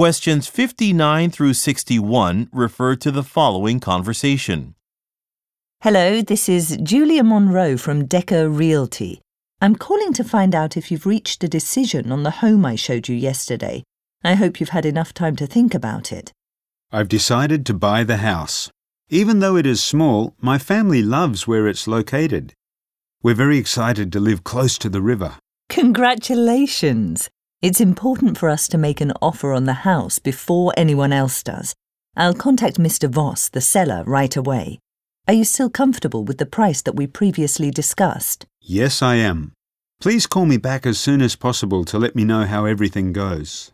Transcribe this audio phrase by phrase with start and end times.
[0.00, 4.74] Questions 59 through 61 refer to the following conversation.
[5.82, 9.20] Hello, this is Julia Monroe from Decker Realty.
[9.60, 13.08] I'm calling to find out if you've reached a decision on the home I showed
[13.08, 13.82] you yesterday.
[14.24, 16.32] I hope you've had enough time to think about it.
[16.90, 18.70] I've decided to buy the house.
[19.10, 22.54] Even though it is small, my family loves where it's located.
[23.22, 25.34] We're very excited to live close to the river.
[25.68, 27.28] Congratulations!
[27.62, 31.74] It's important for us to make an offer on the house before anyone else does.
[32.16, 33.06] I'll contact Mr.
[33.06, 34.78] Voss, the seller, right away.
[35.28, 38.46] Are you still comfortable with the price that we previously discussed?
[38.62, 39.52] Yes, I am.
[40.00, 43.72] Please call me back as soon as possible to let me know how everything goes.